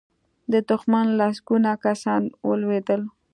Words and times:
د 0.51 0.53
دښمن 0.69 1.05
لسګونه 1.19 1.71
کسان 1.85 2.21
ولوېدل. 2.47 3.01